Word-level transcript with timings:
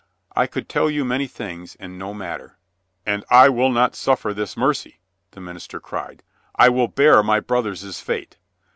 "I 0.35 0.47
could 0.47 0.67
tell 0.67 0.89
you 0.89 1.05
many 1.05 1.27
things 1.27 1.77
and 1.79 1.99
no 1.99 2.11
matter." 2.11 2.57
"And 3.05 3.23
I 3.29 3.49
will 3.49 3.69
not 3.69 3.93
suffer 3.95 4.33
this 4.33 4.57
mercy," 4.57 4.99
the 5.29 5.41
minister 5.41 5.79
cried. 5.79 6.23
"I 6.55 6.69
will 6.69 6.87
bear 6.87 7.21
my 7.21 7.39
brothers' 7.39 7.99
fate. 7.99 8.39